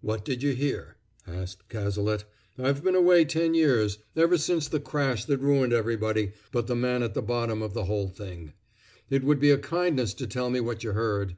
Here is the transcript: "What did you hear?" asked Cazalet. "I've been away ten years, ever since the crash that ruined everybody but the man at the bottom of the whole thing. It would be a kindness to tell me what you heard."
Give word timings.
"What 0.00 0.24
did 0.24 0.42
you 0.42 0.52
hear?" 0.52 0.96
asked 1.28 1.68
Cazalet. 1.68 2.24
"I've 2.58 2.82
been 2.82 2.96
away 2.96 3.24
ten 3.24 3.54
years, 3.54 3.98
ever 4.16 4.36
since 4.36 4.66
the 4.66 4.80
crash 4.80 5.26
that 5.26 5.38
ruined 5.38 5.72
everybody 5.72 6.32
but 6.50 6.66
the 6.66 6.74
man 6.74 7.04
at 7.04 7.14
the 7.14 7.22
bottom 7.22 7.62
of 7.62 7.72
the 7.72 7.84
whole 7.84 8.08
thing. 8.08 8.54
It 9.10 9.22
would 9.22 9.38
be 9.38 9.50
a 9.52 9.58
kindness 9.58 10.12
to 10.14 10.26
tell 10.26 10.50
me 10.50 10.58
what 10.58 10.82
you 10.82 10.90
heard." 10.90 11.36